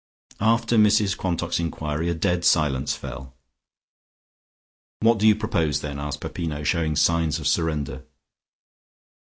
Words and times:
After 0.39 0.77
Mrs 0.77 1.15
Quantock's 1.15 1.59
enquiry 1.59 2.09
a 2.09 2.15
dead 2.15 2.43
silence 2.43 2.95
fell. 2.95 3.35
"What 5.01 5.19
do 5.19 5.27
you 5.27 5.35
propose, 5.35 5.81
then?" 5.81 5.99
asked 5.99 6.21
Peppino, 6.21 6.63
showing 6.63 6.95
signs 6.95 7.37
of 7.37 7.45
surrender. 7.45 8.03